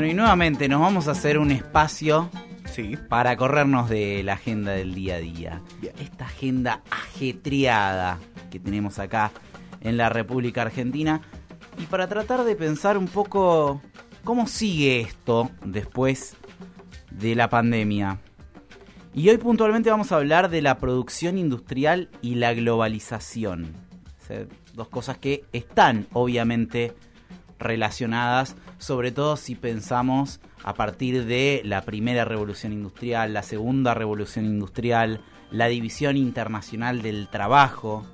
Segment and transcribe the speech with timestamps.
[0.00, 2.30] Bueno, y nuevamente nos vamos a hacer un espacio
[2.64, 2.96] Sí.
[3.10, 5.60] para corrernos de la agenda del día a día.
[6.00, 8.18] Esta agenda ajetreada
[8.50, 9.30] que tenemos acá
[9.82, 11.20] en la República Argentina.
[11.76, 13.82] Y para tratar de pensar un poco
[14.24, 16.34] cómo sigue esto después
[17.10, 18.20] de la pandemia.
[19.12, 23.74] Y hoy puntualmente vamos a hablar de la producción industrial y la globalización.
[24.22, 26.94] O sea, dos cosas que están obviamente
[27.58, 34.46] relacionadas, sobre todo si pensamos a partir de la primera revolución industrial, la segunda revolución
[34.46, 38.04] industrial, la división internacional del trabajo.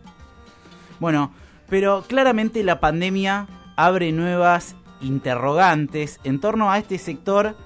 [0.99, 1.33] Bueno,
[1.69, 7.57] pero claramente la pandemia abre nuevas interrogantes en torno a este sector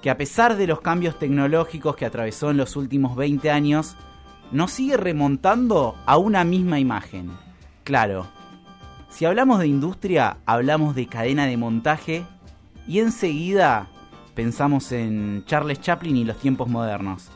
[0.00, 3.96] que a pesar de los cambios tecnológicos que atravesó en los últimos 20 años,
[4.52, 7.32] nos sigue remontando a una misma imagen.
[7.82, 8.28] Claro,
[9.08, 12.24] si hablamos de industria, hablamos de cadena de montaje
[12.86, 13.88] y enseguida
[14.34, 17.30] pensamos en Charles Chaplin y los tiempos modernos.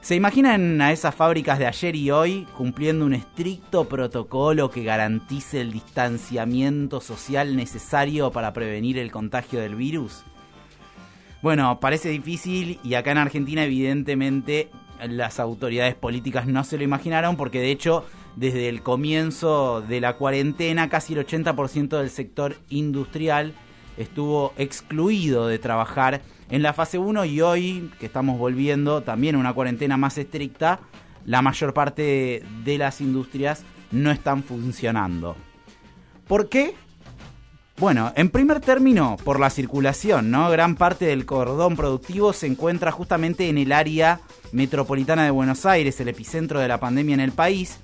[0.00, 5.60] ¿Se imaginan a esas fábricas de ayer y hoy cumpliendo un estricto protocolo que garantice
[5.60, 10.24] el distanciamiento social necesario para prevenir el contagio del virus?
[11.42, 14.70] Bueno, parece difícil y acá en Argentina evidentemente
[15.06, 20.16] las autoridades políticas no se lo imaginaron porque de hecho desde el comienzo de la
[20.16, 23.54] cuarentena casi el 80% del sector industrial
[23.96, 29.38] estuvo excluido de trabajar en la fase 1 y hoy que estamos volviendo también a
[29.38, 30.80] una cuarentena más estricta,
[31.26, 35.36] la mayor parte de las industrias no están funcionando.
[36.26, 36.74] ¿Por qué?
[37.76, 40.50] Bueno, en primer término, por la circulación, ¿no?
[40.50, 44.20] Gran parte del cordón productivo se encuentra justamente en el área
[44.52, 47.80] metropolitana de Buenos Aires, el epicentro de la pandemia en el país.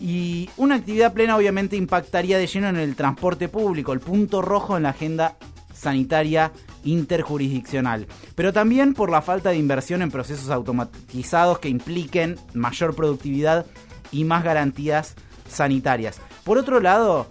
[0.00, 4.76] Y una actividad plena obviamente impactaría de lleno en el transporte público, el punto rojo
[4.76, 5.36] en la agenda
[5.74, 6.52] sanitaria
[6.84, 13.66] interjurisdiccional, pero también por la falta de inversión en procesos automatizados que impliquen mayor productividad
[14.10, 15.14] y más garantías
[15.48, 16.20] sanitarias.
[16.44, 17.26] Por otro lado,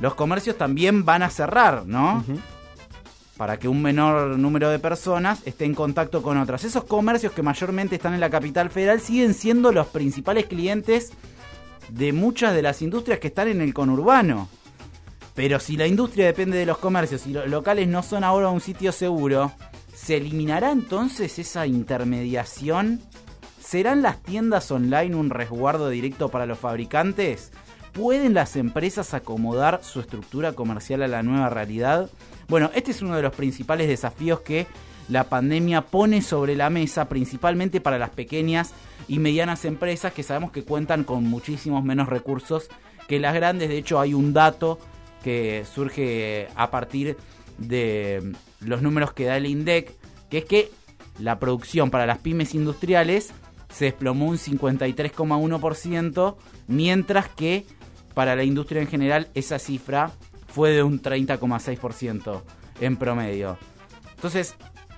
[0.00, 2.24] los comercios también van a cerrar, ¿no?
[3.36, 6.64] Para que un menor número de personas esté en contacto con otras.
[6.64, 11.12] Esos comercios que mayormente están en la capital federal siguen siendo los principales clientes
[11.88, 14.48] de muchas de las industrias que están en el conurbano.
[15.34, 18.60] Pero si la industria depende de los comercios y los locales no son ahora un
[18.60, 19.52] sitio seguro,
[19.94, 23.02] ¿se eliminará entonces esa intermediación?
[23.60, 27.52] ¿Serán las tiendas online un resguardo directo para los fabricantes?
[27.92, 32.10] ¿Pueden las empresas acomodar su estructura comercial a la nueva realidad?
[32.48, 34.66] Bueno, este es uno de los principales desafíos que
[35.08, 38.72] la pandemia pone sobre la mesa, principalmente para las pequeñas
[39.08, 42.68] y medianas empresas que sabemos que cuentan con muchísimos menos recursos
[43.06, 43.68] que las grandes.
[43.68, 44.78] De hecho, hay un dato
[45.22, 47.16] que surge a partir
[47.58, 49.92] de los números que da el INDEC,
[50.28, 50.70] que es que
[51.18, 53.32] la producción para las pymes industriales
[53.72, 56.36] se desplomó un 53,1%,
[56.66, 57.64] mientras que
[58.14, 60.10] para la industria en general esa cifra
[60.48, 62.42] fue de un 30,6%
[62.80, 63.58] en promedio.
[64.14, 64.56] Entonces,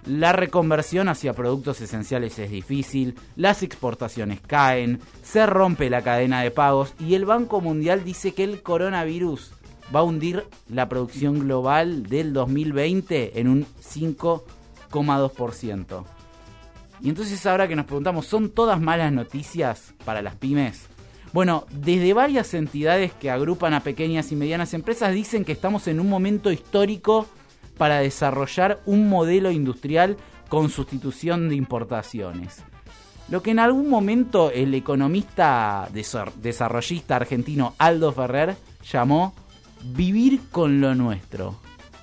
[0.09, 6.51] la reconversión hacia productos esenciales es difícil, las exportaciones caen, se rompe la cadena de
[6.51, 9.53] pagos y el Banco Mundial dice que el coronavirus
[9.95, 16.05] va a hundir la producción global del 2020 en un 5,2%.
[17.01, 20.87] Y entonces ahora que nos preguntamos, ¿son todas malas noticias para las pymes?
[21.35, 26.01] Bueno, desde varias entidades que agrupan a pequeñas y medianas empresas dicen que estamos en
[26.01, 27.27] un momento histórico
[27.79, 30.17] para desarrollar un modelo industrial
[30.49, 32.63] con sustitución de importaciones.
[33.29, 38.57] Lo que en algún momento el economista desarrollista argentino Aldo Ferrer
[38.91, 39.35] llamó
[39.85, 41.57] vivir con lo nuestro.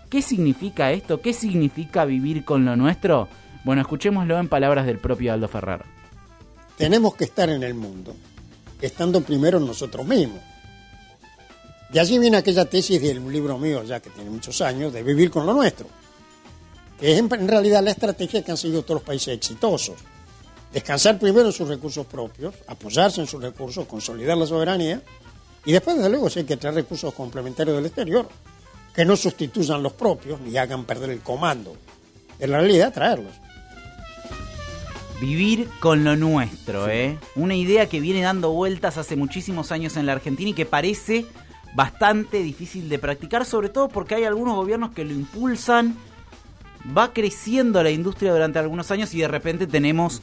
[0.10, 1.22] ¿Qué significa esto?
[1.22, 3.28] ¿Qué significa vivir con lo nuestro?
[3.64, 5.84] Bueno, escuchémoslo en palabras del propio Aldo Ferrer.
[6.78, 8.16] Tenemos que estar en el mundo,
[8.80, 10.40] estando primero nosotros mismos.
[11.90, 15.30] De allí viene aquella tesis del libro mío, ya que tiene muchos años, de vivir
[15.30, 15.88] con lo nuestro,
[17.00, 19.96] que es en realidad la estrategia que han seguido todos los países exitosos.
[20.74, 25.02] Descansar primero en sus recursos propios, apoyarse en sus recursos, consolidar la soberanía,
[25.66, 28.28] y después, desde luego, si hay que traer recursos complementarios del exterior,
[28.94, 31.76] que no sustituyan los propios ni hagan perder el comando.
[32.40, 33.34] En la realidad, traerlos.
[35.20, 37.18] Vivir con lo nuestro, ¿eh?
[37.36, 41.26] Una idea que viene dando vueltas hace muchísimos años en la Argentina y que parece
[41.76, 45.96] bastante difícil de practicar, sobre todo porque hay algunos gobiernos que lo impulsan,
[46.98, 50.22] va creciendo la industria durante algunos años y de repente tenemos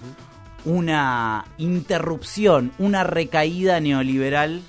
[0.64, 4.62] una interrupción, una recaída neoliberal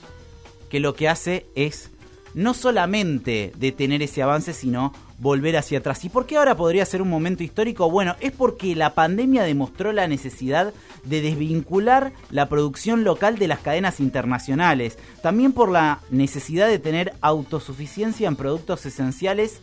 [0.69, 1.91] que lo que hace es
[2.33, 6.03] no solamente detener ese avance, sino volver hacia atrás.
[6.05, 7.89] ¿Y por qué ahora podría ser un momento histórico?
[7.89, 13.59] Bueno, es porque la pandemia demostró la necesidad de desvincular la producción local de las
[13.59, 19.61] cadenas internacionales, también por la necesidad de tener autosuficiencia en productos esenciales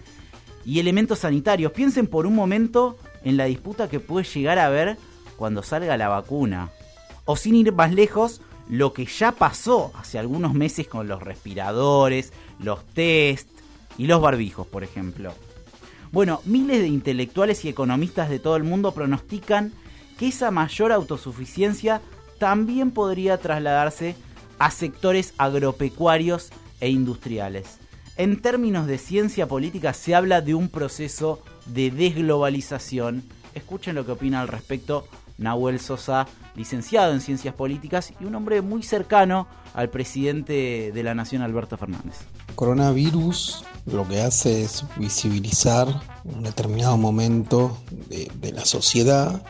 [0.65, 1.73] y elementos sanitarios.
[1.73, 4.97] Piensen por un momento en la disputa que puede llegar a haber
[5.37, 6.71] cuando salga la vacuna.
[7.25, 8.41] O sin ir más lejos,
[8.71, 13.49] lo que ya pasó hace algunos meses con los respiradores, los test
[13.99, 15.35] y los barbijos, por ejemplo.
[16.13, 19.73] Bueno, miles de intelectuales y economistas de todo el mundo pronostican
[20.19, 22.01] que esa mayor autosuficiencia
[22.39, 24.15] también podría trasladarse
[24.61, 26.51] a sectores agropecuarios
[26.81, 27.79] e industriales.
[28.17, 33.25] En términos de ciencia política se habla de un proceso de desglobalización.
[33.55, 35.09] Escuchen lo que opina al respecto
[35.41, 41.15] Nahuel Sosa, licenciado en Ciencias Políticas y un hombre muy cercano al presidente de la
[41.15, 42.19] Nación, Alberto Fernández.
[42.55, 45.89] Coronavirus lo que hace es visibilizar
[46.25, 47.77] un determinado momento
[48.09, 49.43] de, la sociedad,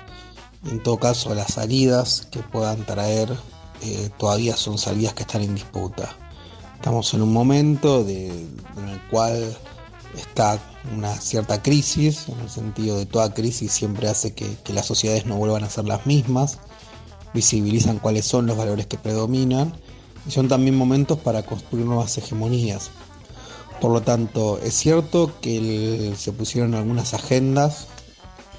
[0.71, 3.29] en todo caso las salidas que puedan traer
[3.83, 6.17] eh, todavía son salidas que están en disputa.
[6.77, 9.57] Estamos en un momento en el cual
[10.17, 10.59] está
[10.95, 15.37] una cierta crisis, en el sentido de toda crisis siempre hace que, las sociedades no
[15.37, 16.59] vuelvan a ser las mismas,
[17.35, 19.73] visibilizan cuáles son los valores que predominan
[20.27, 22.91] y son también momentos para construir nuevas hegemonías.
[23.81, 27.87] Por lo tanto, es cierto que se pusieron algunas agendas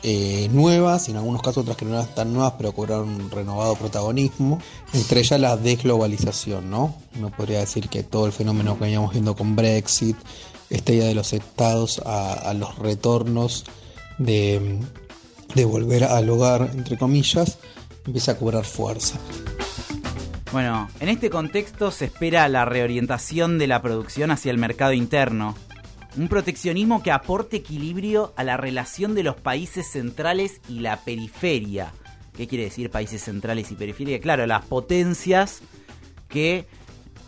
[0.03, 3.29] eh, nuevas y en algunos casos otras que no eran tan nuevas pero cobraron un
[3.29, 4.59] renovado protagonismo,
[4.93, 6.95] entre ellas la desglobalización, ¿no?
[7.15, 10.17] Uno podría decir que todo el fenómeno que veníamos viendo con Brexit,
[10.71, 13.65] esta idea de los estados a, los retornos
[14.17, 14.79] de,
[15.53, 17.57] de volver al hogar, entre comillas,
[18.05, 19.19] empieza a cobrar fuerza.
[20.51, 25.55] Bueno, en este contexto se espera la reorientación de la producción hacia el mercado interno,
[26.17, 31.93] un proteccionismo que aporte equilibrio a la relación de los países centrales y la periferia.
[32.35, 34.19] ¿Qué quiere decir países centrales y periferia?
[34.19, 35.61] Claro, las potencias
[36.27, 36.67] que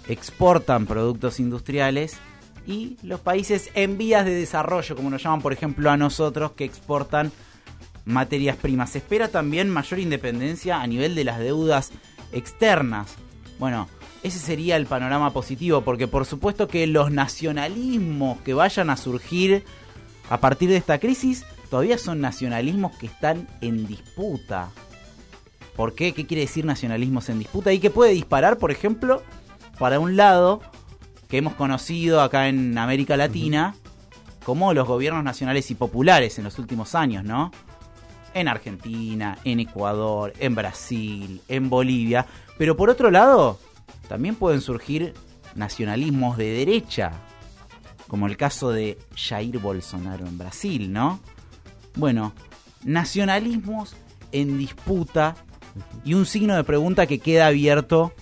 [0.08, 2.18] exportan productos industriales
[2.66, 6.66] y los países en vías de desarrollo, como nos llaman por ejemplo a nosotros, que
[6.66, 7.32] exportan
[8.06, 8.92] materias primas.
[8.92, 11.92] Se espera también mayor independencia a nivel de las deudas
[12.32, 13.16] externas.
[13.60, 13.88] Bueno,
[14.24, 19.66] ese sería el panorama positivo, porque por supuesto que los nacionalismos que vayan a surgir
[20.30, 24.70] a partir de esta crisis todavía son nacionalismos que están en disputa.
[25.76, 26.14] ¿Por qué?
[26.14, 27.74] ¿Qué quiere decir nacionalismos en disputa?
[27.74, 29.24] Y que puede disparar, por ejemplo,
[29.78, 30.62] para un lado
[31.28, 33.76] que hemos conocido acá en América Latina
[34.46, 37.52] como los gobiernos nacionales y populares en los últimos años, ¿no?
[38.34, 42.26] En Argentina, en Ecuador, en Brasil, en Bolivia.
[42.58, 43.60] Pero por otro lado,
[44.14, 45.16] también pueden surgir
[45.56, 47.14] nacionalismos de derecha,
[48.08, 51.20] como el caso de Jair Bolsonaro en Brasil, ¿no?
[51.96, 52.32] Bueno,
[52.84, 53.96] nacionalismos
[54.32, 55.36] en disputa
[56.06, 58.14] y un signo de pregunta que queda abierto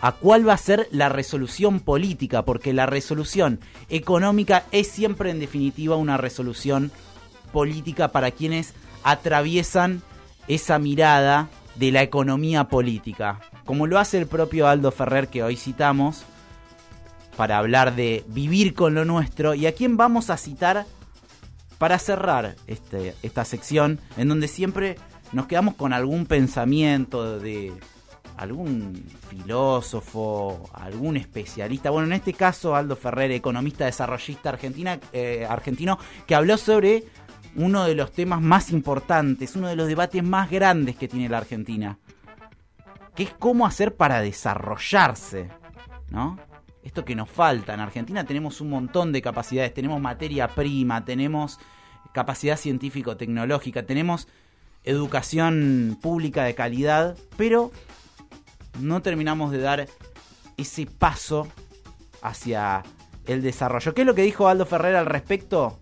[0.00, 5.38] a cuál va a ser la resolución política, porque la resolución económica es siempre en
[5.38, 6.90] definitiva una resolución
[7.52, 10.02] política para quienes atraviesan
[10.48, 15.56] esa mirada de la economía política, como lo hace el propio Aldo Ferrer que hoy
[15.56, 16.24] citamos,
[17.36, 20.86] para hablar de vivir con lo nuestro, y a quién vamos a citar
[21.76, 24.96] para cerrar este, esta sección, en donde siempre
[25.32, 27.74] nos quedamos con algún pensamiento de
[28.38, 31.90] algún filósofo, algún especialista.
[31.90, 37.04] Bueno, en este caso, Aldo Ferrer, economista desarrollista argentina, eh, argentino, que habló sobre
[37.56, 41.38] uno de los temas más importantes, uno de los debates más grandes que tiene la
[41.38, 41.98] Argentina,
[43.16, 45.48] que es cómo hacer para desarrollarse,
[46.10, 46.38] ¿no?
[46.84, 47.74] Esto que nos falta.
[47.74, 51.58] En Argentina tenemos un montón de capacidades, tenemos materia prima, tenemos
[52.12, 54.28] capacidad científico-tecnológica, tenemos
[54.84, 57.72] educación pública de calidad, pero
[58.78, 59.88] no terminamos de dar
[60.56, 61.48] ese paso
[62.22, 62.84] hacia
[63.26, 63.94] el desarrollo.
[63.94, 65.78] ¿Qué es lo que dijo Aldo Ferrer al respecto?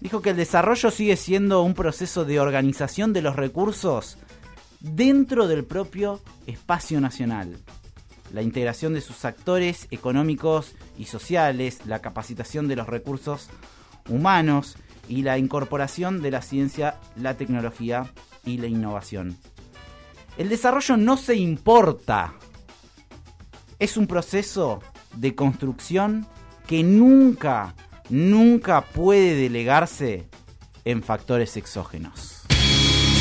[0.00, 4.18] Dijo que el desarrollo sigue siendo un proceso de organización de los recursos
[4.94, 7.56] dentro del propio espacio nacional.
[8.32, 13.48] La integración de sus actores económicos y sociales, la capacitación de los recursos
[14.08, 14.76] humanos
[15.08, 18.12] y la incorporación de la ciencia, la tecnología
[18.44, 19.36] y la innovación.
[20.36, 22.34] El desarrollo no se importa.
[23.78, 24.80] Es un proceso
[25.16, 26.26] de construcción
[26.66, 27.74] que nunca,
[28.10, 30.28] nunca puede delegarse
[30.84, 32.45] en factores exógenos.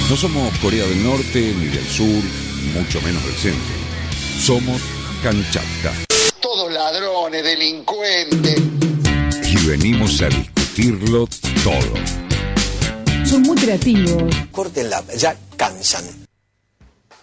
[0.10, 2.22] No somos Corea del Norte, ni del Sur,
[2.76, 3.76] mucho menos del centro.
[4.40, 4.80] Somos
[5.24, 5.94] Canchata.
[6.40, 8.62] Todos ladrones, delincuentes.
[9.50, 11.28] Y venimos a discutirlo
[11.64, 13.26] todo.
[13.26, 14.32] Son muy creativos.
[14.52, 16.25] Córtenla, ya cansan.